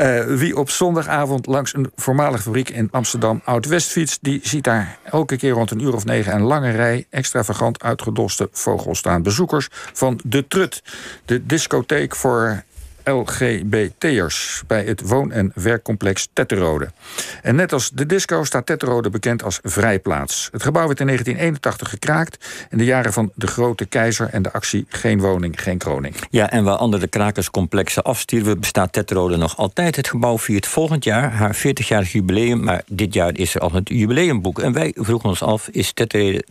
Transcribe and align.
Uh, 0.00 0.24
wie 0.24 0.56
op 0.56 0.70
zondagavond 0.70 1.46
langs 1.46 1.74
een 1.74 1.90
voormalige 1.96 2.42
fabriek 2.42 2.70
in 2.70 2.88
Amsterdam 2.90 3.40
Oud-West 3.44 3.90
fietst... 3.90 4.18
die 4.22 4.40
ziet 4.42 4.64
daar 4.64 4.98
elke 5.04 5.36
keer 5.36 5.50
rond 5.50 5.70
een 5.70 5.82
uur 5.82 5.94
of 5.94 6.04
negen 6.04 6.34
een 6.34 6.42
lange 6.42 6.70
rij... 6.70 7.06
extravagant 7.10 7.82
uitgedoste 7.82 8.48
vogels 8.52 8.98
staan. 8.98 9.22
Bezoekers 9.22 9.68
van 9.72 10.20
De 10.24 10.46
Trut, 10.46 10.82
de 11.24 11.46
discotheek 11.46 12.16
voor 12.16 12.62
LGBT'ers 13.10 14.62
bij 14.66 14.84
het 14.84 15.00
woon- 15.00 15.32
en 15.32 15.52
werkcomplex 15.54 16.28
Tetterode. 16.32 16.88
En 17.42 17.56
net 17.56 17.72
als 17.72 17.90
de 17.90 18.06
disco 18.06 18.44
staat 18.44 18.66
Tetterode 18.66 19.10
bekend 19.10 19.42
als 19.42 19.58
vrijplaats. 19.62 20.48
Het 20.52 20.62
gebouw 20.62 20.86
werd 20.86 21.00
in 21.00 21.06
1981 21.06 21.90
gekraakt 21.90 22.46
in 22.70 22.78
de 22.78 22.84
jaren 22.84 23.12
van 23.12 23.30
de 23.34 23.46
Grote 23.46 23.86
Keizer 23.86 24.28
en 24.28 24.42
de 24.42 24.52
actie 24.52 24.86
Geen 24.88 25.20
Woning, 25.20 25.62
Geen 25.62 25.78
Kroning. 25.78 26.14
Ja, 26.30 26.50
en 26.50 26.64
waar 26.64 26.76
andere 26.76 27.06
krakerscomplexen 27.06 28.02
afstierven, 28.02 28.60
bestaat 28.60 28.92
Tetterode 28.92 29.36
nog 29.36 29.56
altijd. 29.56 29.96
Het 29.96 30.08
gebouw 30.08 30.38
viert 30.38 30.66
volgend 30.66 31.04
jaar 31.04 31.32
haar 31.32 31.56
40-jarig 31.56 32.12
jubileum, 32.12 32.64
maar 32.64 32.82
dit 32.86 33.14
jaar 33.14 33.36
is 33.36 33.54
er 33.54 33.60
al 33.60 33.72
het 33.72 33.88
jubileumboek. 33.88 34.58
En 34.58 34.72
wij 34.72 34.92
vroegen 34.96 35.28
ons 35.28 35.42
af, 35.42 35.68
is 35.68 35.92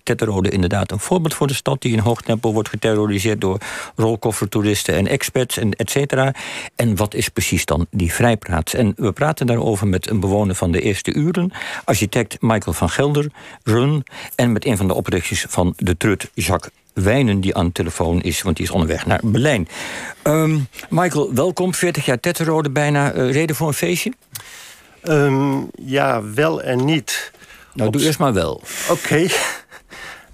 Tetterode 0.04 0.50
inderdaad 0.50 0.92
een 0.92 1.00
voorbeeld 1.00 1.34
voor 1.34 1.48
de 1.48 1.54
stad 1.54 1.82
die 1.82 1.94
in 1.94 2.00
hoog 2.00 2.22
tempo 2.22 2.54
wordt 2.54 2.70
geterroriseerd 2.70 3.42
door 3.42 3.58
rolkoffertoeristen 3.96 4.96
en 4.96 5.08
expats 5.08 5.58
en 5.58 5.72
et 5.72 5.90
cetera? 5.90 6.34
En 6.76 6.96
wat 6.96 7.14
is 7.14 7.30
precies 7.30 7.66
dan 7.66 7.88
die 7.92 8.14
vrijplaats? 8.14 8.74
En 8.74 8.94
we 8.96 9.12
praten 9.12 9.48
daarover 9.48 9.88
met 9.88 10.10
een 10.10 10.20
bewoner 10.20 10.56
van 10.56 10.72
de 10.72 10.82
eerste 10.82 11.14
uren, 11.14 11.52
architect 11.84 12.38
Michael 12.42 12.74
van 12.74 12.90
Gelder, 12.90 13.32
Run, 13.64 14.04
en 14.36 14.52
met 14.52 14.66
een 14.66 14.78
van 14.78 14.88
de 14.88 14.94
oprichters 14.94 15.46
van 15.50 15.74
de 15.78 15.98
Trut, 15.98 16.30
Jacques 16.34 16.72
Wijnen, 17.04 17.42
die 17.42 17.56
aan 17.56 17.66
de 17.66 17.72
telefoon 17.72 18.22
is, 18.22 18.42
want 18.42 18.56
die 18.56 18.66
is 18.66 18.72
onderweg 18.72 19.06
naar 19.06 19.20
Berlijn. 19.24 19.68
Um, 20.24 20.68
Michael, 20.90 21.34
welkom. 21.34 21.74
40 21.74 22.06
jaar 22.06 22.20
Tetterode, 22.20 22.70
bijna 22.70 23.14
uh, 23.14 23.32
reden 23.32 23.56
voor 23.56 23.68
een 23.68 23.74
feestje? 23.74 24.14
Um, 25.04 25.70
ja, 25.76 26.24
wel 26.34 26.62
en 26.62 26.86
niet. 26.86 27.32
Nou, 27.74 27.92
doe 27.92 28.02
eerst 28.02 28.20
maar 28.20 28.34
wel. 28.34 28.62
Oké. 28.90 29.28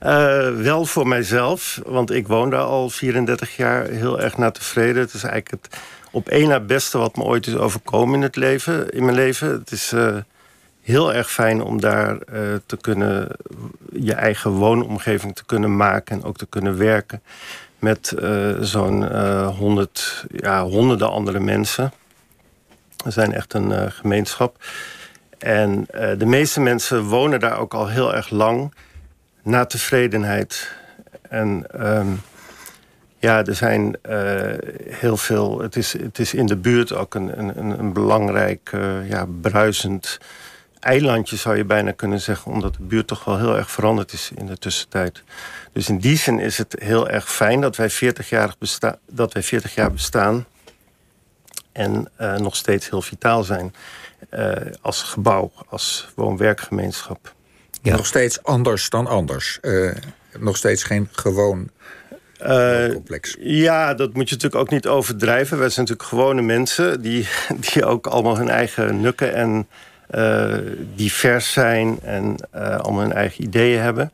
Uh, 0.03 0.49
wel 0.49 0.85
voor 0.85 1.07
mijzelf, 1.07 1.81
want 1.85 2.11
ik 2.11 2.27
woon 2.27 2.49
daar 2.49 2.63
al 2.63 2.89
34 2.89 3.55
jaar 3.55 3.87
heel 3.87 4.21
erg 4.21 4.37
naar 4.37 4.51
tevreden. 4.51 5.01
Het 5.01 5.13
is 5.13 5.23
eigenlijk 5.23 5.63
het 5.63 5.81
op 6.11 6.29
één 6.29 6.47
na 6.47 6.59
beste 6.59 6.97
wat 6.97 7.15
me 7.15 7.23
ooit 7.23 7.47
is 7.47 7.55
overkomen 7.55 8.15
in 8.15 8.21
het 8.21 8.35
leven, 8.35 8.89
in 8.89 9.03
mijn 9.03 9.15
leven. 9.15 9.49
Het 9.49 9.71
is 9.71 9.93
uh, 9.93 10.17
heel 10.81 11.13
erg 11.13 11.31
fijn 11.31 11.61
om 11.61 11.81
daar 11.81 12.11
uh, 12.11 12.39
te 12.65 12.77
kunnen 12.81 13.27
je 13.93 14.13
eigen 14.13 14.51
woonomgeving 14.51 15.35
te 15.35 15.45
kunnen 15.45 15.75
maken 15.75 16.15
en 16.15 16.23
ook 16.23 16.37
te 16.37 16.45
kunnen 16.45 16.77
werken 16.77 17.21
met 17.79 18.15
zo'n 18.59 19.01
ja, 20.31 20.63
honderden 20.63 21.09
andere 21.09 21.39
mensen. 21.39 21.93
We 23.03 23.11
zijn 23.11 23.33
echt 23.33 23.53
een 23.53 23.91
gemeenschap. 23.91 24.57
En 25.37 25.85
de 26.17 26.25
meeste 26.25 26.61
mensen 26.61 27.03
wonen 27.03 27.39
daar 27.39 27.59
ook 27.59 27.73
al 27.73 27.87
heel 27.87 28.15
erg 28.15 28.29
lang 28.29 28.73
na 29.43 29.65
tevredenheid. 29.65 30.71
En 31.29 31.65
um, 31.79 32.21
ja, 33.23 33.45
er 33.45 33.55
zijn 33.55 33.95
uh, 34.09 34.51
heel 34.89 35.17
veel. 35.17 35.59
Het 35.59 35.75
is, 35.75 35.93
het 35.93 36.19
is 36.19 36.33
in 36.33 36.45
de 36.45 36.55
buurt 36.55 36.93
ook 36.93 37.15
een, 37.15 37.39
een, 37.39 37.79
een 37.79 37.93
belangrijk, 37.93 38.71
uh, 38.75 39.09
ja, 39.09 39.25
bruisend 39.41 40.17
eilandje, 40.79 41.35
zou 41.35 41.57
je 41.57 41.65
bijna 41.65 41.91
kunnen 41.91 42.21
zeggen. 42.21 42.51
Omdat 42.51 42.73
de 42.73 42.83
buurt 42.83 43.07
toch 43.07 43.23
wel 43.23 43.37
heel 43.37 43.57
erg 43.57 43.71
veranderd 43.71 44.13
is 44.13 44.31
in 44.35 44.45
de 44.45 44.57
tussentijd. 44.57 45.23
Dus 45.71 45.89
in 45.89 45.97
die 45.97 46.17
zin 46.17 46.39
is 46.39 46.57
het 46.57 46.75
heel 46.79 47.09
erg 47.09 47.31
fijn 47.31 47.61
dat 47.61 47.75
wij 47.75 47.89
40 47.89 48.29
jaar, 48.29 48.55
besta 48.59 48.97
dat 49.07 49.33
wij 49.33 49.43
40 49.43 49.75
jaar 49.75 49.91
bestaan. 49.91 50.45
En 51.71 52.09
uh, 52.21 52.35
nog 52.35 52.55
steeds 52.55 52.89
heel 52.89 53.01
vitaal 53.01 53.43
zijn. 53.43 53.73
als 54.81 55.01
gebouw, 55.01 55.51
als 55.69 56.07
woon-werkgemeenschap. 56.15 57.33
Ja. 57.83 57.95
Nog 57.95 58.05
steeds 58.05 58.43
anders 58.43 58.89
dan 58.89 59.07
anders. 59.07 59.59
Uh, 59.61 59.91
nog 60.39 60.57
steeds 60.57 60.83
geen 60.83 61.09
gewoon 61.11 61.69
uh, 62.45 62.89
complex. 62.89 63.35
Ja, 63.39 63.93
dat 63.93 64.13
moet 64.13 64.29
je 64.29 64.35
natuurlijk 64.35 64.61
ook 64.61 64.69
niet 64.69 64.87
overdrijven. 64.87 65.57
Wij 65.57 65.69
zijn 65.69 65.85
natuurlijk 65.85 66.09
gewone 66.09 66.41
mensen 66.41 67.01
die, 67.01 67.27
die 67.73 67.85
ook 67.85 68.07
allemaal 68.07 68.37
hun 68.37 68.49
eigen 68.49 69.01
nukken 69.01 69.33
en 69.33 69.67
uh, 70.11 70.57
divers 70.95 71.51
zijn 71.51 71.99
en 72.01 72.35
allemaal 72.51 73.01
hun 73.01 73.13
eigen 73.13 73.43
ideeën 73.43 73.81
hebben. 73.81 74.11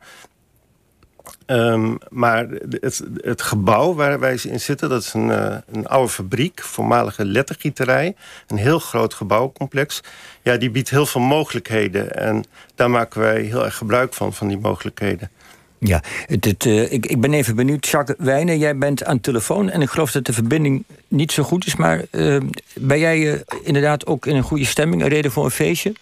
Um, 1.50 1.98
maar 2.08 2.48
het, 2.80 3.02
het, 3.16 3.42
gebouw 3.42 3.94
waar 3.94 4.20
wij 4.20 4.38
in 4.42 4.60
zitten, 4.60 4.88
dat 4.88 5.02
is 5.02 5.12
een, 5.12 5.28
uh, 5.28 5.56
een 5.72 5.86
oude 5.86 6.08
fabriek, 6.08 6.62
voormalige 6.62 7.24
lettergieterij. 7.24 8.14
Een 8.46 8.56
heel 8.56 8.78
groot 8.78 9.14
gebouwcomplex. 9.14 10.00
Ja, 10.42 10.56
die 10.56 10.70
biedt 10.70 10.90
heel 10.90 11.06
veel 11.06 11.20
mogelijkheden. 11.20 12.16
En 12.16 12.44
daar 12.74 12.90
maken 12.90 13.20
wij 13.20 13.40
heel 13.40 13.64
erg 13.64 13.76
gebruik 13.76 14.14
van, 14.14 14.32
van 14.32 14.48
die 14.48 14.58
mogelijkheden. 14.58 15.30
Ja, 15.78 16.02
uh, 16.28 16.92
ik, 16.92 17.06
ik 17.06 17.20
ben 17.20 17.32
even 17.32 17.56
benieuwd. 17.56 17.88
Jacques 17.88 18.16
Wijnen, 18.18 18.58
jij 18.58 18.76
bent 18.76 19.04
aan 19.04 19.20
telefoon 19.20 19.70
en 19.70 19.82
ik 19.82 19.88
geloof 19.88 20.12
dat 20.12 20.26
de 20.26 20.32
verbinding 20.32 20.84
niet 21.08 21.32
zo 21.32 21.42
goed 21.42 21.66
is. 21.66 21.76
Maar 21.76 22.04
uh, 22.10 22.40
ben 22.74 22.98
jij 22.98 23.44
inderdaad 23.62 24.06
ook 24.06 24.26
in 24.26 24.36
een 24.36 24.42
goede 24.42 24.64
stemming, 24.64 25.02
een 25.02 25.08
reden 25.08 25.30
voor 25.30 25.44
een 25.44 25.50
feestje? 25.50 25.92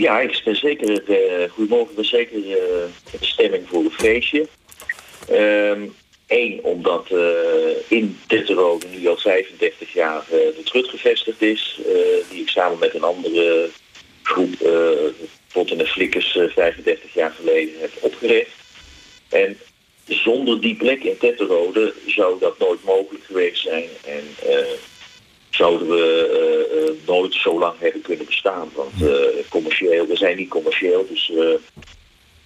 Ja, 0.00 0.20
ik 0.20 0.40
ben 0.44 0.56
zeker, 0.56 1.02
uh, 1.08 1.50
goedemorgen, 1.50 1.94
ben 1.94 2.04
zeker 2.04 2.42
de 2.42 2.88
stemming 3.20 3.68
voor 3.68 3.84
een 3.84 3.90
feestje. 3.90 4.46
Eén, 5.28 5.92
ehm, 6.26 6.58
omdat 6.62 7.08
uh, 7.12 7.20
in 7.88 8.18
Tetterode 8.26 8.86
nu 8.86 9.08
al 9.08 9.16
35 9.16 9.92
jaar 9.92 10.24
de 10.28 10.62
Trut 10.64 10.88
gevestigd 10.88 11.42
is, 11.42 11.80
die 12.30 12.40
ik 12.40 12.48
samen 12.48 12.78
met 12.78 12.94
een 12.94 13.02
andere 13.02 13.68
groep, 14.22 14.54
Pot 15.52 15.70
en 15.70 15.86
Flikkers, 15.86 16.38
35 16.54 17.14
jaar 17.14 17.30
geleden 17.30 17.74
heb 17.80 17.90
opgericht. 18.00 18.50
En 19.28 19.58
zonder 20.04 20.60
die 20.60 20.76
plek 20.76 21.02
in 21.02 21.18
Tetterode 21.18 21.94
zou 22.06 22.38
dat 22.38 22.58
nooit 22.58 22.84
mogelijk 22.84 23.24
geweest 23.24 23.62
zijn. 23.62 23.88
En 24.04 24.24
zouden 25.50 25.88
we 25.88 26.68
uh, 26.72 26.82
uh, 26.82 26.90
nooit 27.06 27.34
zo 27.34 27.58
lang 27.58 27.74
hebben 27.78 28.00
kunnen 28.00 28.26
bestaan. 28.26 28.70
Want 28.74 28.92
uh, 29.02 29.10
commercieel, 29.48 30.06
we 30.06 30.16
zijn 30.16 30.36
niet 30.36 30.48
commercieel, 30.48 31.06
dus 31.08 31.32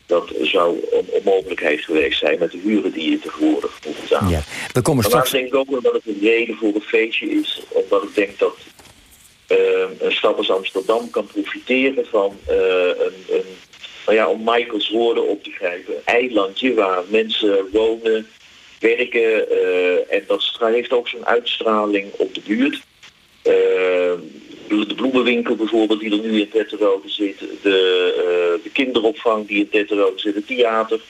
dat 0.06 0.32
zou 0.42 0.78
een 0.90 1.06
onmogelijkheid 1.08 1.80
geweest 1.80 2.18
zijn 2.18 2.38
met 2.38 2.50
de 2.50 2.58
huren 2.58 2.92
die 2.92 3.10
je 3.10 3.18
tegenwoordig 3.18 3.78
moet 3.86 4.00
betalen. 4.00 4.30
Ja, 4.30 4.42
we 4.72 4.82
komen 4.82 5.04
straks... 5.04 5.30
denk 5.30 5.46
ik 5.46 5.54
ook 5.54 5.82
dat 5.82 5.92
het 5.92 6.06
een 6.06 6.18
reden 6.20 6.56
voor 6.56 6.74
een 6.74 6.80
feestje 6.80 7.30
is, 7.30 7.62
omdat 7.68 8.02
ik 8.02 8.14
denk 8.14 8.38
dat 8.38 8.56
een 9.98 10.12
stad 10.12 10.36
als 10.36 10.50
Amsterdam 10.50 11.10
kan 11.10 11.26
profiteren 11.26 12.06
van 12.06 12.36
een, 12.46 13.14
een, 13.28 13.44
nou 14.06 14.16
ja, 14.16 14.28
om 14.28 14.40
Michaels 14.44 14.90
woorden 14.90 15.28
op 15.28 15.44
te 15.44 15.50
grijpen, 15.50 15.94
een 15.94 16.02
eilandje 16.04 16.74
waar 16.74 17.02
mensen 17.08 17.68
wonen, 17.72 18.28
werken 18.80 19.50
en 20.10 20.24
dat 20.26 20.56
heeft 20.60 20.92
ook 20.92 21.08
zo'n 21.08 21.26
uitstraling 21.26 22.12
op 22.16 22.34
de 22.34 22.40
buurt. 22.46 22.82
Uh, 23.46 23.52
de 24.68 24.94
bloemenwinkel 24.96 25.56
bijvoorbeeld 25.56 26.00
die 26.00 26.10
er 26.10 26.30
nu 26.30 26.40
in 26.40 26.48
Tetterode 26.48 27.08
zit. 27.08 27.38
De, 27.38 28.14
uh, 28.16 28.64
de 28.64 28.70
kinderopvang 28.72 29.46
die 29.46 29.58
in 29.58 29.68
Tetterode 29.68 30.18
zit. 30.18 30.34
Het 30.34 30.46
theater. 30.46 31.00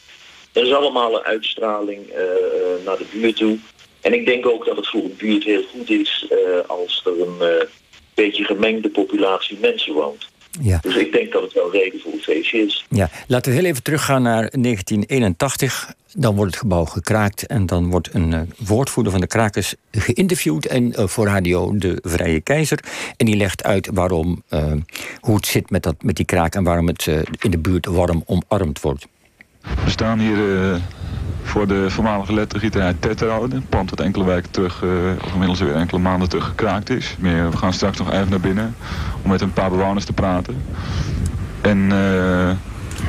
Er 0.52 0.62
is 0.62 0.72
allemaal 0.72 1.14
een 1.14 1.24
uitstraling 1.24 2.08
uh, 2.08 2.14
naar 2.84 2.96
de 2.96 3.06
buurt 3.12 3.36
toe. 3.36 3.58
En 4.00 4.12
ik 4.12 4.26
denk 4.26 4.46
ook 4.46 4.64
dat 4.64 4.76
het 4.76 4.88
voor 4.88 5.02
een 5.02 5.14
buurt 5.16 5.44
heel 5.44 5.62
goed 5.62 5.90
is 5.90 6.26
als 6.66 7.02
er 7.04 7.20
een 7.20 7.68
beetje 8.14 8.44
gemengde 8.44 8.88
populatie 8.88 9.58
mensen 9.60 9.92
woont. 9.92 10.26
Ja. 10.60 10.78
Dus 10.82 10.96
ik 10.96 11.12
denk 11.12 11.32
dat 11.32 11.42
het 11.42 11.52
wel 11.52 11.72
reden 11.72 12.00
voor 12.00 12.12
een 12.12 12.22
feestje 12.22 12.58
is. 12.58 12.84
Ja, 12.88 13.10
laten 13.26 13.52
we 13.52 13.58
heel 13.58 13.68
even 13.68 13.82
teruggaan 13.82 14.22
naar 14.22 14.50
1981. 14.50 15.94
Dan 16.16 16.34
wordt 16.34 16.50
het 16.50 16.60
gebouw 16.60 16.84
gekraakt 16.84 17.46
en 17.46 17.66
dan 17.66 17.90
wordt 17.90 18.14
een 18.14 18.32
uh, 18.32 18.40
woordvoerder 18.58 19.12
van 19.12 19.20
de 19.20 19.26
krakers 19.26 19.74
geïnterviewd 19.90 20.66
en 20.66 20.84
uh, 20.84 21.06
voor 21.06 21.26
radio 21.26 21.76
de 21.76 21.98
Vrije 22.02 22.40
Keizer. 22.40 22.78
En 23.16 23.26
die 23.26 23.36
legt 23.36 23.64
uit 23.64 23.90
waarom, 23.92 24.42
uh, 24.50 24.72
hoe 25.20 25.36
het 25.36 25.46
zit 25.46 25.70
met, 25.70 25.82
dat, 25.82 26.02
met 26.02 26.16
die 26.16 26.24
kraak 26.24 26.54
en 26.54 26.64
waarom 26.64 26.86
het 26.86 27.06
in 27.38 27.50
de 27.50 27.58
buurt 27.58 27.86
warm 27.86 28.22
omarmd 28.26 28.80
wordt. 28.80 29.06
We 29.84 29.90
staan 29.90 30.18
hier 30.18 30.38
voor 31.42 31.66
de 31.66 31.90
voormalige 31.90 32.32
lettergieterij 32.32 32.94
Tetterode. 33.00 33.56
Een 33.56 33.66
pand 33.66 33.88
dat 33.88 34.00
enkele 34.00 34.24
weken 34.24 34.50
terug, 34.50 34.82
of 35.24 35.32
inmiddels 35.32 35.60
weer 35.60 35.74
enkele 35.74 36.00
maanden 36.00 36.28
terug 36.28 36.44
gekraakt 36.44 36.90
is. 36.90 37.16
we 37.20 37.56
gaan 37.56 37.72
straks 37.72 37.98
nog 37.98 38.12
even 38.12 38.30
naar 38.30 38.40
binnen 38.40 38.74
om 39.22 39.30
met 39.30 39.40
een 39.40 39.52
paar 39.52 39.70
bewoners 39.70 40.04
te 40.04 40.12
praten. 40.12 40.56
En 41.60 41.90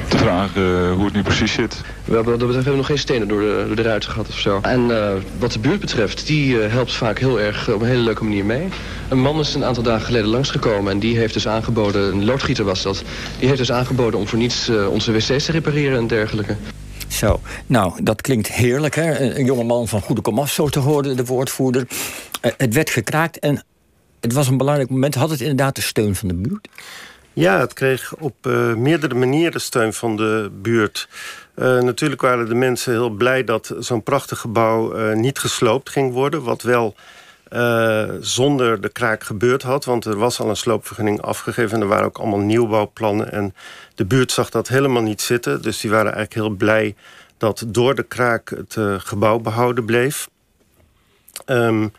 te 0.08 0.18
vragen 0.18 0.92
hoe 0.92 1.06
het 1.06 1.14
nu 1.14 1.22
precies 1.22 1.54
zit. 1.54 1.82
We 2.06 2.16
hebben, 2.16 2.40
dat 2.40 2.48
betreft 2.48 2.54
hebben 2.54 2.72
we 2.72 2.78
nog 2.78 2.86
geen 2.86 2.98
stenen 2.98 3.28
door 3.28 3.40
de, 3.40 3.64
door 3.68 3.76
de 3.76 3.82
ruiten 3.82 4.10
gehad 4.10 4.28
of 4.28 4.40
zo. 4.40 4.60
En 4.62 4.90
uh, 4.90 5.12
wat 5.40 5.52
de 5.52 5.60
buurt 5.60 5.80
betreft, 5.80 6.28
die 6.28 6.56
uh, 6.56 6.72
helpt 6.72 6.94
vaak 6.94 7.20
heel 7.20 7.40
erg 7.40 7.70
op 7.70 7.82
een 7.82 7.88
hele 7.88 8.02
leuke 8.02 8.24
manier 8.24 8.46
mee. 8.46 8.68
Een 9.10 9.22
man 9.22 9.40
is 9.40 9.54
een 9.54 9.64
aantal 9.64 9.84
dagen 9.84 10.06
geleden 10.06 10.28
langsgekomen 10.28 10.92
en 10.92 11.00
die 11.00 11.18
heeft 11.18 11.34
dus 11.34 11.48
aangeboden, 11.48 12.14
een 12.14 12.26
loodgieter 12.26 12.66
was 12.66 12.82
dat, 12.82 13.04
die 13.40 13.48
heeft 13.48 13.60
dus 13.60 13.72
aangeboden 13.72 14.20
om 14.20 14.28
voor 14.28 14.38
niets 14.38 14.70
uh, 14.70 14.90
onze 14.90 15.12
wc's 15.12 15.46
te 15.46 15.52
repareren 15.52 15.98
en 15.98 16.08
dergelijke. 16.08 16.56
Zo, 17.08 17.40
nou, 17.66 18.04
dat 18.04 18.22
klinkt 18.22 18.52
heerlijk, 18.52 18.96
hè? 18.96 19.38
Een 19.38 19.46
jonge 19.46 19.64
man 19.64 19.88
van 19.88 20.02
goede 20.02 20.22
komaf, 20.22 20.52
zo 20.52 20.68
te 20.70 20.80
horen, 20.80 21.18
de 21.18 21.26
woordvoerder. 21.26 21.88
het 22.42 22.74
werd 22.74 22.90
gekraakt 22.90 23.40
en 23.40 23.64
het 24.20 24.34
was 24.34 24.48
een 24.48 24.58
belangrijk 24.58 24.90
moment. 24.90 25.16
Had 25.16 25.30
het 25.30 25.42
inderdaad 25.42 25.76
de 25.76 25.82
steun 25.82 26.16
van 26.16 26.28
de 26.28 26.34
buurt? 26.34 26.68
Ja, 27.36 27.60
het 27.60 27.74
kreeg 27.74 28.16
op 28.16 28.36
uh, 28.48 28.74
meerdere 28.74 29.16
manieren 29.16 29.62
steun 29.62 29.94
van 29.94 30.16
de 30.16 30.52
buurt. 30.54 31.08
Uh, 31.56 31.82
natuurlijk 31.82 32.22
waren 32.22 32.46
de 32.48 32.56
mensen 32.56 32.92
heel 32.92 33.10
blij 33.10 33.44
dat 33.44 33.76
zo'n 33.80 34.04
prachtig 34.04 34.40
gebouw 34.40 34.98
uh, 34.98 35.16
niet 35.16 35.40
gesloopt 35.40 35.90
ging 35.90 36.14
worden. 36.14 36.44
Wat 36.44 36.62
wel 36.62 36.96
zonder 38.20 38.82
de 38.82 38.90
kraak 38.90 39.24
gebeurd 39.24 39.62
had. 39.62 39.86
Want 39.86 40.06
er 40.06 40.18
was 40.18 40.40
al 40.40 40.50
een 40.50 40.56
sloopvergunning 40.56 41.22
afgegeven. 41.22 41.76
En 41.76 41.82
er 41.82 41.88
waren 41.88 42.06
ook 42.06 42.18
allemaal 42.18 42.40
nieuwbouwplannen. 42.40 43.32
En 43.32 43.56
de 43.96 44.06
buurt 44.06 44.32
zag 44.32 44.50
dat 44.50 44.68
helemaal 44.68 45.02
niet 45.02 45.22
zitten. 45.22 45.62
Dus 45.62 45.80
die 45.80 45.90
waren 45.90 46.14
eigenlijk 46.14 46.34
heel 46.34 46.58
blij 46.58 46.96
dat 47.38 47.64
door 47.68 47.96
de 47.96 48.04
kraak 48.04 48.50
het 48.50 48.78
gebouw 48.98 49.40
behouden 49.40 49.86
bleef. 49.86 50.30
Um, 51.46 51.94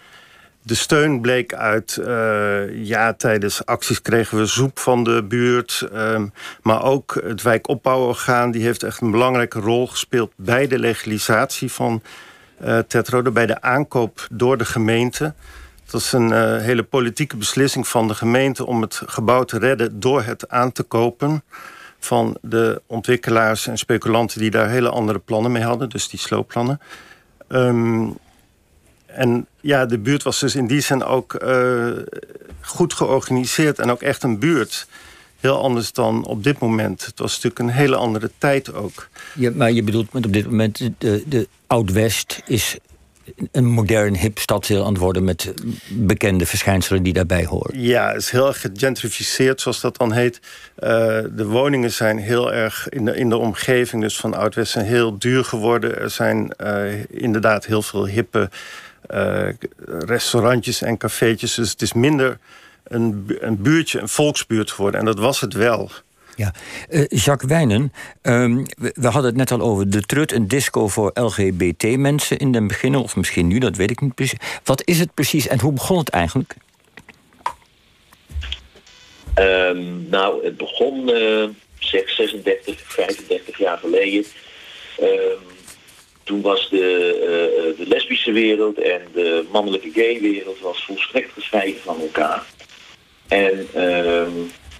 de 0.66 0.74
steun 0.74 1.20
bleek 1.20 1.54
uit, 1.54 1.98
uh, 2.00 2.84
ja, 2.84 3.12
tijdens 3.12 3.66
acties 3.66 4.02
kregen 4.02 4.38
we 4.38 4.46
zoep 4.46 4.78
van 4.78 5.04
de 5.04 5.24
buurt. 5.24 5.88
Um, 5.94 6.32
maar 6.62 6.82
ook 6.82 7.20
het 7.24 7.42
wijkopbouworgaan, 7.42 8.50
die 8.50 8.62
heeft 8.62 8.82
echt 8.82 9.00
een 9.00 9.10
belangrijke 9.10 9.60
rol 9.60 9.86
gespeeld 9.86 10.32
bij 10.36 10.66
de 10.66 10.78
legalisatie 10.78 11.72
van 11.72 12.02
uh, 12.64 12.78
tetrode, 12.78 13.30
bij 13.30 13.46
de 13.46 13.60
aankoop 13.60 14.26
door 14.32 14.58
de 14.58 14.64
gemeente. 14.64 15.34
Dat 15.90 16.00
is 16.00 16.12
een 16.12 16.30
uh, 16.30 16.56
hele 16.56 16.82
politieke 16.82 17.36
beslissing 17.36 17.88
van 17.88 18.08
de 18.08 18.14
gemeente 18.14 18.66
om 18.66 18.80
het 18.80 19.02
gebouw 19.06 19.44
te 19.44 19.58
redden 19.58 20.00
door 20.00 20.22
het 20.22 20.48
aan 20.48 20.72
te 20.72 20.82
kopen 20.82 21.42
van 21.98 22.36
de 22.40 22.82
ontwikkelaars 22.86 23.66
en 23.66 23.78
speculanten 23.78 24.40
die 24.40 24.50
daar 24.50 24.68
hele 24.68 24.90
andere 24.90 25.18
plannen 25.18 25.52
mee 25.52 25.62
hadden, 25.62 25.88
dus 25.88 26.08
die 26.08 26.20
sloopplannen. 26.20 26.80
Um, 27.48 28.16
en 29.16 29.46
ja, 29.60 29.86
de 29.86 29.98
buurt 29.98 30.22
was 30.22 30.40
dus 30.40 30.54
in 30.54 30.66
die 30.66 30.80
zin 30.80 31.04
ook 31.04 31.42
uh, 31.42 31.86
goed 32.60 32.94
georganiseerd 32.94 33.78
en 33.78 33.90
ook 33.90 34.02
echt 34.02 34.22
een 34.22 34.38
buurt. 34.38 34.86
Heel 35.40 35.62
anders 35.62 35.92
dan 35.92 36.24
op 36.24 36.44
dit 36.44 36.58
moment. 36.58 37.06
Het 37.06 37.18
was 37.18 37.34
natuurlijk 37.34 37.58
een 37.58 37.80
hele 37.82 37.96
andere 37.96 38.30
tijd 38.38 38.74
ook. 38.74 39.08
Ja, 39.34 39.50
maar 39.54 39.72
je 39.72 39.82
bedoelt 39.82 40.12
met 40.12 40.26
op 40.26 40.32
dit 40.32 40.44
moment 40.44 40.90
de, 40.98 41.22
de 41.26 41.48
Oud-West 41.66 42.42
is 42.46 42.78
een 43.52 43.64
modern 43.64 44.16
hip 44.16 44.38
stadsdeel 44.38 44.84
aan 44.84 44.92
het 44.92 44.98
worden 44.98 45.24
met 45.24 45.54
bekende 45.88 46.46
verschijnselen 46.46 47.02
die 47.02 47.12
daarbij 47.12 47.44
horen. 47.44 47.80
Ja, 47.80 48.08
het 48.08 48.22
is 48.22 48.30
heel 48.30 48.46
erg 48.46 48.60
gegentrificeerd, 48.60 49.60
zoals 49.60 49.80
dat 49.80 49.96
dan 49.96 50.12
heet. 50.12 50.40
Uh, 50.78 50.88
de 51.30 51.46
woningen 51.46 51.92
zijn 51.92 52.18
heel 52.18 52.52
erg 52.52 52.88
in 52.88 53.04
de, 53.04 53.16
in 53.16 53.28
de 53.28 53.36
omgeving 53.36 54.02
dus 54.02 54.16
van 54.16 54.34
Oud-West 54.34 54.72
zijn 54.72 54.86
heel 54.86 55.18
duur 55.18 55.44
geworden. 55.44 55.98
Er 55.98 56.10
zijn 56.10 56.52
uh, 56.58 57.04
inderdaad 57.10 57.66
heel 57.66 57.82
veel 57.82 58.06
hippe 58.06 58.50
restaurantjes 59.86 60.82
en 60.82 60.96
cafeetjes. 60.96 61.54
Dus 61.54 61.70
het 61.70 61.82
is 61.82 61.92
minder 61.92 62.38
een, 62.84 63.36
een 63.40 63.62
buurtje, 63.62 64.00
een 64.00 64.08
volksbuurt 64.08 64.70
geworden. 64.70 65.00
En 65.00 65.06
dat 65.06 65.18
was 65.18 65.40
het 65.40 65.52
wel. 65.52 65.90
Ja, 66.36 66.54
uh, 66.90 67.04
Jacques 67.08 67.50
Wijnen, 67.50 67.92
um, 68.22 68.66
we, 68.78 68.92
we, 68.94 69.06
hadden 69.06 69.24
het 69.24 69.36
net 69.36 69.50
al 69.50 69.60
over 69.60 69.90
de 69.90 70.00
Trut, 70.00 70.32
een 70.32 70.48
disco 70.48 70.88
voor 70.88 71.10
LGBT-mensen 71.14 72.38
in 72.38 72.52
den 72.52 72.66
begin, 72.66 72.94
of 72.94 73.16
misschien 73.16 73.46
nu, 73.46 73.58
dat 73.58 73.76
weet 73.76 73.90
ik 73.90 74.00
niet 74.00 74.14
precies. 74.14 74.38
Wat 74.64 74.82
is 74.84 74.98
het 74.98 75.14
precies 75.14 75.48
en 75.48 75.60
hoe 75.60 75.72
begon 75.72 75.98
het 75.98 76.08
eigenlijk? 76.08 76.54
Um, 79.38 80.08
nou, 80.08 80.44
het 80.44 80.56
begon 80.56 81.08
uh, 81.08 81.44
zeg 81.78 82.10
36, 82.10 82.80
35 82.84 83.58
jaar 83.58 83.78
geleden. 83.78 84.24
Um, 85.00 85.55
toen 86.26 86.40
was 86.40 86.68
de, 86.70 86.78
uh, 86.78 87.78
de 87.78 87.88
lesbische 87.88 88.32
wereld 88.32 88.78
en 88.78 89.00
de 89.12 89.44
mannelijke 89.50 89.90
gay 89.94 90.20
wereld 90.20 90.60
was 90.60 90.84
volstrekt 90.84 91.32
gescheiden 91.32 91.80
van 91.80 92.00
elkaar. 92.00 92.46
En 93.28 93.68
uh, 93.76 94.26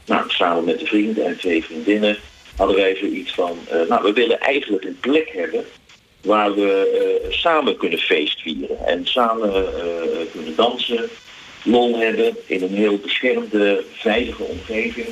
nou, 0.07 0.25
samen 0.29 0.65
met 0.65 0.79
de 0.79 0.87
vrienden 0.87 1.27
en 1.27 1.39
twee 1.39 1.65
vriendinnen 1.65 2.19
hadden 2.57 2.77
wij 2.77 2.97
zoiets 2.97 3.35
van, 3.35 3.59
uh, 3.73 3.89
nou 3.89 4.03
we 4.03 4.13
willen 4.13 4.41
eigenlijk 4.41 4.85
een 4.85 4.99
plek 5.01 5.29
hebben 5.29 5.65
waar 6.21 6.55
we 6.55 7.27
samen 7.31 7.77
kunnen 7.77 7.99
feestvieren 7.99 8.87
en 8.87 9.07
samen 9.07 9.67
kunnen 10.33 10.57
dansen, 10.57 11.09
lol 11.63 11.99
hebben 11.99 12.37
in 12.47 12.63
een 12.63 12.75
heel 12.75 12.99
beschermde, 12.99 13.85
veilige 13.93 14.43
omgeving. 14.43 15.09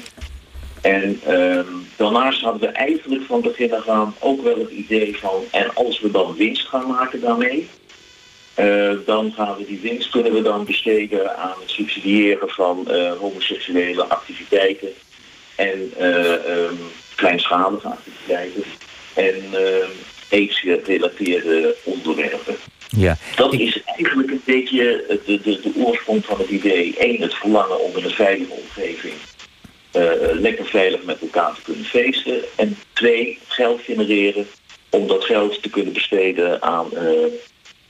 En 0.84 1.20
um, 1.28 1.86
daarnaast 1.96 2.40
hadden 2.40 2.60
we 2.60 2.66
eigenlijk 2.66 3.24
van 3.24 3.40
begin 3.40 3.74
af 3.74 3.88
aan 3.88 4.14
ook 4.18 4.42
wel 4.42 4.58
het 4.58 4.70
idee 4.70 5.16
van... 5.16 5.44
en 5.50 5.74
als 5.74 6.00
we 6.00 6.10
dan 6.10 6.36
winst 6.36 6.66
gaan 6.68 6.86
maken 6.86 7.20
daarmee... 7.20 7.68
Uh, 8.58 8.92
dan 9.06 9.32
gaan 9.36 9.56
we 9.56 9.66
die 9.66 9.80
winst 9.82 10.10
kunnen 10.10 10.32
we 10.32 10.42
dan 10.42 10.64
besteden 10.64 11.36
aan 11.36 11.54
het 11.60 11.70
subsidiëren 11.70 12.48
van 12.48 12.86
uh, 12.90 13.12
homoseksuele 13.12 14.04
activiteiten 14.04 14.88
en 15.56 15.92
uh, 16.00 16.30
um, 16.30 16.78
kleinschalige 17.14 17.88
activiteiten 17.88 18.62
en 19.14 19.42
aids-gerelateerde 20.30 21.76
onderwerpen. 21.84 22.56
Ja. 22.88 23.16
Dat 23.36 23.52
is 23.52 23.82
eigenlijk 23.84 24.30
een 24.30 24.42
beetje 24.44 25.04
de, 25.26 25.40
de, 25.40 25.60
de 25.60 25.72
oorsprong 25.84 26.24
van 26.24 26.38
het 26.38 26.48
idee. 26.48 26.94
Eén, 26.98 27.20
het 27.20 27.34
verlangen 27.34 27.80
om 27.80 27.96
in 27.96 28.04
een 28.04 28.10
veilige 28.10 28.52
omgeving 28.52 29.14
lekker 30.32 30.66
veilig 30.66 31.02
met 31.02 31.20
elkaar 31.20 31.54
te 31.54 31.62
kunnen 31.62 31.84
feesten. 31.84 32.40
En 32.56 32.76
twee, 32.92 33.38
geld 33.46 33.80
genereren 33.80 34.46
om 34.90 35.06
dat 35.06 35.24
geld 35.24 35.62
te 35.62 35.70
kunnen 35.70 35.92
besteden 35.92 36.62
aan, 36.62 36.88
uh, 36.92 37.32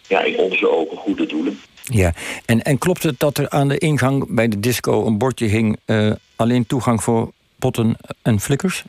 ja, 0.06 0.20
in 0.20 0.38
onze 0.38 0.70
ogen, 0.70 0.96
goede 0.96 1.26
doelen. 1.26 1.60
Ja, 1.82 2.12
en, 2.46 2.62
en 2.62 2.78
klopt 2.78 3.02
het 3.02 3.20
dat 3.20 3.38
er 3.38 3.48
aan 3.48 3.68
de 3.68 3.78
ingang 3.78 4.34
bij 4.34 4.48
de 4.48 4.60
disco 4.60 5.06
een 5.06 5.18
bordje 5.18 5.46
hing... 5.46 5.78
Uh, 5.86 6.12
alleen 6.36 6.66
toegang 6.66 7.02
voor 7.02 7.32
potten 7.58 7.96
en 8.22 8.40
flikkers? 8.40 8.84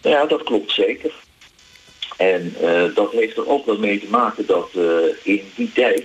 Ja, 0.00 0.26
dat 0.26 0.42
klopt 0.42 0.72
zeker. 0.72 1.12
En 2.16 2.54
dat 2.94 3.12
heeft 3.12 3.36
er 3.36 3.48
ook 3.48 3.66
wel 3.66 3.78
mee 3.78 4.00
te 4.00 4.06
maken 4.10 4.46
dat 4.46 4.70
in 5.22 5.42
die 5.54 5.72
tijd 5.72 6.04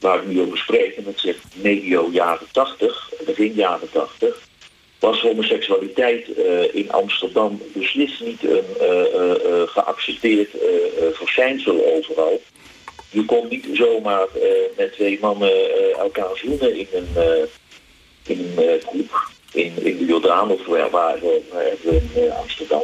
waar 0.00 0.22
ik 0.22 0.28
nu 0.28 0.40
over 0.40 0.58
spreek, 0.58 0.96
en 0.96 1.04
dat 1.04 1.18
zegt 1.18 1.44
medio 1.54 2.08
jaren 2.12 2.46
80, 2.52 3.12
begin 3.26 3.52
jaren 3.52 3.90
80, 3.90 4.47
was 4.98 5.20
homoseksualiteit 5.20 6.28
uh, 6.28 6.74
in 6.74 6.90
Amsterdam 6.90 7.60
beslist 7.72 8.20
niet 8.20 8.44
een 8.44 8.64
uh, 8.80 8.88
uh, 9.14 9.62
geaccepteerd 9.66 10.48
verschijnsel 11.12 11.94
overal. 11.94 12.42
Je 13.10 13.24
kon 13.24 13.48
niet 13.48 13.66
zomaar 13.72 14.26
met 14.76 14.92
twee 14.92 15.18
mannen 15.20 15.52
elkaar 15.98 16.36
zoenen 16.36 16.76
in 16.76 16.86
een, 16.92 17.48
in 18.26 18.52
een 18.56 18.80
groep, 18.80 19.28
in, 19.52 19.72
in 19.76 19.98
de 19.98 20.04
Jordaan 20.04 20.50
of 20.50 20.66
waar, 20.66 20.90
waar 20.90 21.18
in 22.14 22.32
Amsterdam. 22.32 22.82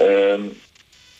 Um, 0.00 0.60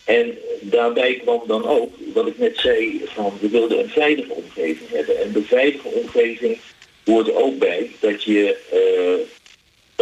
en 0.03 0.37
daarbij 0.61 1.19
kwam 1.23 1.41
dan 1.47 1.67
ook, 1.67 1.93
wat 2.13 2.27
ik 2.27 2.37
net 2.37 2.57
zei, 2.57 3.01
van 3.05 3.33
we 3.39 3.49
wilden 3.49 3.79
een 3.79 3.89
veilige 3.89 4.33
omgeving 4.33 4.89
hebben. 4.89 5.21
En 5.21 5.31
de 5.31 5.41
veilige 5.41 5.87
omgeving 5.87 6.57
hoort 7.05 7.33
ook 7.33 7.57
bij 7.57 7.91
dat 7.99 8.23
je 8.23 8.57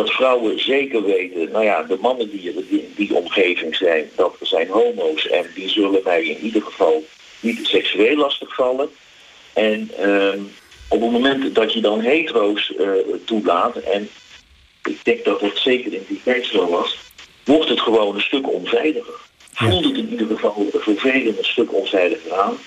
dat 0.01 0.12
vrouwen 0.12 0.60
zeker 0.60 1.03
weten, 1.03 1.51
nou 1.51 1.63
ja, 1.63 1.84
de 1.84 1.98
mannen 2.01 2.29
die 2.29 2.53
in 2.67 2.93
die 2.96 3.15
omgeving 3.15 3.75
zijn, 3.75 4.10
dat 4.15 4.36
zijn 4.41 4.67
homo's 4.67 5.27
en 5.27 5.46
die 5.55 5.70
zullen 5.70 6.01
mij 6.03 6.24
in 6.24 6.38
ieder 6.38 6.62
geval 6.62 7.03
niet 7.39 7.67
seksueel 7.67 8.15
lastigvallen. 8.15 8.89
En 9.53 9.91
uh, 10.00 10.34
op 10.88 11.01
het 11.01 11.12
moment 11.12 11.55
dat 11.55 11.74
je 11.74 11.81
dan 11.81 12.00
hetero's 12.00 12.74
uh, 12.79 12.91
toelaat, 13.25 13.75
en 13.75 14.10
ik 14.84 15.00
denk 15.03 15.25
dat 15.25 15.39
dat 15.39 15.58
zeker 15.58 15.93
in 15.93 16.05
die 16.08 16.22
tijd 16.24 16.46
zo 16.46 16.70
was, 16.70 16.98
wordt 17.46 17.70
het 17.70 17.81
gewoon 17.81 18.15
een 18.15 18.22
stuk 18.22 18.51
onveiliger. 18.51 19.20
Voelt 19.53 19.86
het 19.86 19.98
in 19.98 20.10
ieder 20.10 20.27
geval 20.27 20.67
voor 20.74 20.96
velen 20.98 21.38
een 21.38 21.46
stuk 21.46 21.74
onveiliger 21.74 22.34
aan. 22.34 22.58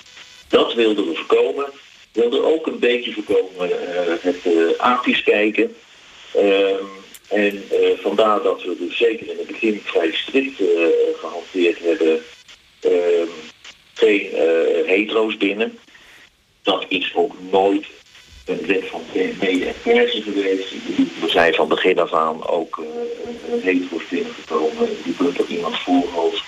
Dat 0.47 0.73
wilden 0.73 1.07
we 1.07 1.15
voorkomen. 1.15 1.65
We 2.11 2.21
wilden 2.21 2.45
ook 2.45 2.67
een 2.67 2.79
beetje 2.79 3.13
voorkomen 3.13 3.69
uh, 3.69 3.75
het 4.21 4.45
uh, 4.45 5.23
kijken. 5.23 5.75
Ehm, 6.33 6.83
en 7.27 7.63
uh, 7.71 7.97
vandaar 7.97 8.41
dat 8.41 8.63
we 8.63 8.75
dus 8.79 8.97
zeker 8.97 9.29
in 9.29 9.37
het 9.37 9.47
begin 9.47 9.81
vrij 9.83 10.11
strikt 10.11 10.59
uh, 10.59 10.67
gehanteerd 11.19 11.79
hebben. 11.79 12.21
Uh, 12.81 12.91
geen 13.93 14.29
uh, 14.33 14.87
hetero's 14.87 15.37
binnen. 15.37 15.77
Dat 16.61 16.85
is 16.87 17.11
ook 17.15 17.33
nooit 17.51 17.85
een 18.45 18.65
wet 18.65 18.85
van 18.85 19.01
mede 19.13 19.65
en 19.65 19.73
persen 19.83 20.23
geweest. 20.23 20.71
We 21.21 21.29
zijn 21.29 21.53
van 21.53 21.67
begin 21.67 21.99
af 21.99 22.13
aan 22.13 22.47
ook 22.47 22.83
hetero's 23.61 24.07
binnengekomen. 24.09 24.89
Die 25.03 25.15
kunt 25.17 25.39
op 25.39 25.47
iemand 25.47 25.79
voorhoofd 25.79 26.43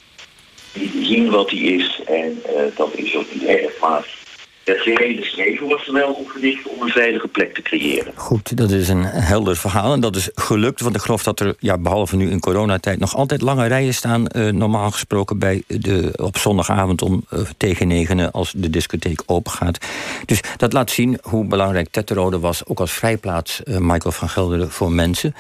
niet 0.73 1.07
zien 1.07 1.29
wat 1.29 1.49
hij 1.49 1.59
is. 1.59 2.01
En 2.05 2.41
dat 2.75 2.89
is 2.95 3.15
ook 3.15 3.33
niet 3.33 3.43
erg. 3.43 3.79
Maar 3.79 4.07
Het 4.67 4.81
gehele 4.81 5.23
streven 5.23 5.67
was 5.67 5.87
er 5.87 5.93
wel 5.93 6.13
opgericht 6.13 6.67
om 6.67 6.81
een 6.81 6.89
veilige 6.89 7.27
plek 7.27 7.53
te 7.53 7.61
creëren. 7.61 8.13
Goed, 8.15 8.57
dat 8.57 8.71
is 8.71 8.89
een 8.89 9.03
helder 9.03 9.55
verhaal. 9.55 9.93
En 9.93 9.99
dat 9.99 10.15
is 10.15 10.29
gelukt, 10.35 10.81
want 10.81 10.95
ik 10.95 11.01
geloof 11.01 11.23
dat 11.23 11.39
er, 11.39 11.55
ja, 11.59 11.77
behalve 11.77 12.15
nu 12.15 12.29
in 12.29 12.39
coronatijd, 12.39 12.99
nog 12.99 13.15
altijd 13.15 13.41
lange 13.41 13.67
rijen 13.67 13.93
staan. 13.93 14.25
Uh, 14.35 14.51
normaal 14.51 14.91
gesproken 14.91 15.39
bij 15.39 15.63
de, 15.67 16.13
op 16.15 16.37
zondagavond 16.37 17.01
om 17.01 17.25
uh, 17.33 17.39
tegen 17.57 17.87
negenen 17.87 18.31
als 18.31 18.53
de 18.55 18.69
discotheek 18.69 19.23
open 19.25 19.51
gaat. 19.51 19.85
Dus 20.25 20.41
dat 20.57 20.73
laat 20.73 20.91
zien 20.91 21.19
hoe 21.21 21.45
belangrijk 21.45 21.87
Tetterode 21.91 22.39
was, 22.39 22.65
ook 22.65 22.79
als 22.79 22.91
vrijplaats, 22.91 23.61
uh, 23.65 23.77
Michael 23.77 24.11
van 24.11 24.29
Gelderen, 24.29 24.71
voor 24.71 24.91
mensen. 24.91 25.35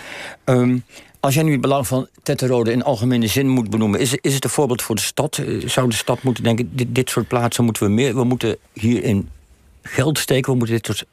Um, 0.45 0.83
als 1.27 1.35
jij 1.35 1.45
nu 1.45 1.51
het 1.51 1.61
belang 1.61 1.87
van 1.87 2.07
Tetterode 2.23 2.71
in 2.71 2.83
algemene 2.83 3.27
zin 3.27 3.47
moet 3.47 3.69
benoemen, 3.69 3.99
is, 3.99 4.15
is 4.15 4.33
het 4.33 4.43
een 4.43 4.49
voorbeeld 4.49 4.81
voor 4.81 4.95
de 4.95 5.01
stad? 5.01 5.41
Zou 5.65 5.89
de 5.89 5.95
stad 5.95 6.23
moeten 6.23 6.43
denken: 6.43 6.69
dit, 6.75 6.95
dit 6.95 7.09
soort 7.09 7.27
plaatsen 7.27 7.63
moeten 7.63 7.83
we 7.83 7.89
meer. 7.89 8.15
We 8.15 8.23
moeten 8.23 8.57
hierin 8.73 9.29
geld 9.81 10.19
steken, 10.19 10.51
we 10.51 10.57
moeten 10.57 10.75
dit 10.75 10.85
soort 10.85 11.05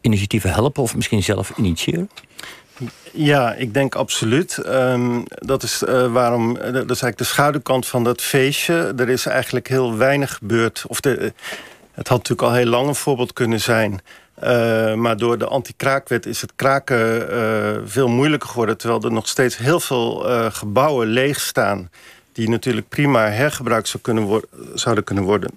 initiatieven 0.00 0.50
helpen 0.50 0.82
of 0.82 0.96
misschien 0.96 1.22
zelf 1.22 1.52
initiëren? 1.56 2.10
Ja, 3.12 3.54
ik 3.54 3.74
denk 3.74 3.94
absoluut. 3.94 4.66
Um, 4.66 5.22
dat, 5.26 5.62
is, 5.62 5.82
uh, 5.88 6.12
waarom, 6.12 6.54
dat 6.54 6.74
is 6.74 6.74
eigenlijk 6.74 7.18
de 7.18 7.24
schaduwkant 7.24 7.86
van 7.86 8.04
dat 8.04 8.22
feestje. 8.22 8.94
Er 8.96 9.08
is 9.08 9.26
eigenlijk 9.26 9.68
heel 9.68 9.96
weinig 9.96 10.34
gebeurd. 10.34 10.84
Of 10.86 11.00
de, 11.00 11.32
het 11.92 12.08
had 12.08 12.18
natuurlijk 12.18 12.48
al 12.48 12.54
heel 12.54 12.66
lang 12.66 12.88
een 12.88 12.94
voorbeeld 12.94 13.32
kunnen 13.32 13.60
zijn. 13.60 14.00
Uh, 14.42 14.94
maar 14.94 15.16
door 15.16 15.38
de 15.38 15.46
anti-kraakwet 15.46 16.26
is 16.26 16.40
het 16.40 16.52
kraken 16.56 17.32
uh, 17.32 17.80
veel 17.84 18.08
moeilijker 18.08 18.48
geworden. 18.48 18.78
Terwijl 18.78 19.02
er 19.02 19.12
nog 19.12 19.28
steeds 19.28 19.56
heel 19.56 19.80
veel 19.80 20.30
uh, 20.30 20.46
gebouwen 20.50 21.06
leeg 21.06 21.40
staan. 21.40 21.90
Die 22.32 22.48
natuurlijk 22.48 22.88
prima 22.88 23.28
hergebruikt 23.28 23.88
zou 23.88 24.02
kunnen 24.02 24.24
worden, 24.24 24.48
zouden 24.74 25.04
kunnen 25.04 25.24
worden. 25.24 25.50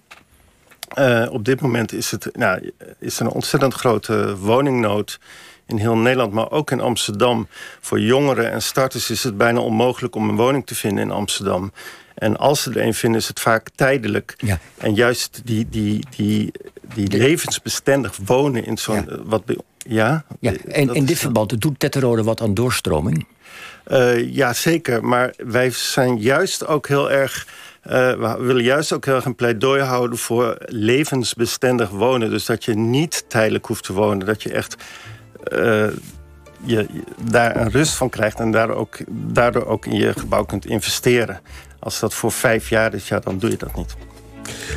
op 1.29 1.46
dit 1.46 1.62
moment 1.62 1.94
is, 1.94 2.12
het, 2.12 2.29
nou, 2.34 2.72
is 3.00 3.20
er 3.20 3.25
een 3.25 3.32
ontzettend 3.32 3.74
grote 3.74 4.38
woningnood 4.38 5.20
in 5.68 5.78
heel 5.78 5.98
Nederland, 5.98 6.34
maar 6.34 6.52
ook 6.52 6.72
in 6.72 6.82
Amsterdam. 6.82 7.48
Voor 7.80 8.00
jongeren 8.00 8.52
en 8.52 8.62
starters 8.62 9.10
is 9.10 9.24
het 9.24 9.38
bijna 9.38 9.60
onmogelijk 9.60 10.16
om 10.16 10.30
een 10.30 10.36
woning 10.36 10.66
te 10.66 10.76
vinden 10.76 11.04
in 11.04 11.12
Amsterdam. 11.12 11.72
En 12.16 12.38
als 12.38 12.62
ze 12.62 12.70
er 12.70 12.82
een 12.82 12.94
vinden, 12.94 13.20
is 13.20 13.28
het 13.28 13.40
vaak 13.40 13.70
tijdelijk. 13.76 14.34
Ja. 14.38 14.60
En 14.78 14.94
juist 14.94 15.42
die, 15.44 15.68
die, 15.70 16.06
die, 16.16 16.52
die 16.94 17.18
levensbestendig 17.18 18.18
wonen 18.26 18.66
in 18.66 18.78
zo'n... 18.78 19.06
Ja. 19.10 19.18
Wat, 19.24 19.44
ja, 19.78 20.26
ja. 20.40 20.54
En 20.68 20.94
in 20.94 21.06
dit 21.06 21.20
verband 21.20 21.62
doet 21.62 21.80
Tetterode 21.80 22.24
wat 22.24 22.42
aan 22.42 22.54
doorstroming? 22.54 23.28
Uh, 23.88 24.34
ja, 24.34 24.54
zeker. 24.54 25.04
Maar 25.06 25.34
wij 25.38 25.70
zijn 25.72 26.18
juist 26.18 26.68
ook 26.68 26.88
heel 26.88 27.12
erg... 27.12 27.48
Uh, 27.88 27.92
we 27.92 28.38
willen 28.40 28.64
juist 28.64 28.94
ook 28.94 29.06
heel 29.06 29.16
erg 29.16 29.26
een 29.26 29.36
pleidooi 29.36 29.82
houden 29.82 30.18
voor 30.18 30.58
levensbestendig 30.66 31.90
wonen. 31.90 32.30
Dus 32.30 32.46
dat 32.46 32.66
je 32.66 32.74
niet 32.74 33.26
tijdelijk 33.28 33.66
hoeft 33.66 33.84
te 33.84 33.94
wonen. 33.94 34.26
Dat 34.26 34.44
je 34.44 34.52
echt 34.52 34.76
uh, 35.52 35.88
je, 36.62 36.88
daar 37.30 37.56
een 37.56 37.72
rust 37.72 37.94
van 37.94 38.10
krijgt 38.10 38.40
en 38.40 38.52
daar 38.52 38.70
ook, 38.70 38.98
daardoor 39.10 39.66
ook 39.66 39.86
in 39.86 39.96
je 39.96 40.14
gebouw 40.14 40.44
kunt 40.44 40.66
investeren. 40.66 41.40
Als 41.80 42.00
dat 42.00 42.14
voor 42.14 42.32
vijf 42.32 42.70
jaar 42.70 42.94
is, 42.94 43.08
ja, 43.08 43.20
dan 43.20 43.38
doe 43.38 43.50
je 43.50 43.58
dat 43.58 43.75
niet. 43.75 43.96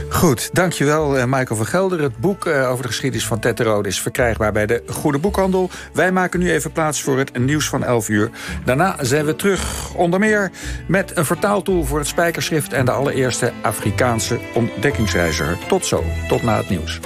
Goed, 0.08 0.50
dankjewel 0.52 1.16
uh, 1.16 1.24
Michael 1.24 1.56
van 1.56 1.66
Gelder. 1.66 2.02
Het 2.02 2.18
boek 2.18 2.46
uh, 2.46 2.70
over 2.70 2.82
de 2.82 2.88
geschiedenis 2.88 3.26
van 3.26 3.38
Tetterode 3.38 3.88
is 3.88 4.00
verkrijgbaar 4.00 4.52
bij 4.52 4.66
de 4.66 4.82
Goede 4.86 5.18
Boekhandel. 5.18 5.70
Wij 5.92 6.12
maken 6.12 6.40
nu 6.40 6.50
even 6.50 6.72
plaats 6.72 7.02
voor 7.02 7.18
het 7.18 7.38
nieuws 7.38 7.68
van 7.68 7.84
11 7.84 8.08
uur. 8.08 8.30
Daarna 8.64 8.96
zijn 9.00 9.24
we 9.24 9.36
terug, 9.36 9.94
onder 9.94 10.20
meer 10.20 10.50
met 10.86 11.16
een 11.16 11.24
vertaaltool 11.24 11.84
voor 11.84 11.98
het 11.98 12.08
spijkerschrift... 12.08 12.72
en 12.72 12.84
de 12.84 12.90
allereerste 12.90 13.52
Afrikaanse 13.62 14.38
ontdekkingsreiziger. 14.54 15.58
Tot 15.68 15.86
zo, 15.86 16.04
tot 16.28 16.42
na 16.42 16.56
het 16.56 16.68
nieuws. 16.68 17.00